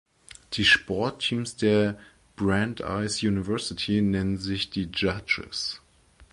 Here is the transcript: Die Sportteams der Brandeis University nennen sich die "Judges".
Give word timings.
Die 0.53 0.65
Sportteams 0.65 1.57
der 1.57 1.95
Brandeis 2.35 3.21
University 3.21 4.01
nennen 4.01 4.39
sich 4.39 4.71
die 4.71 4.89
"Judges". 4.91 5.79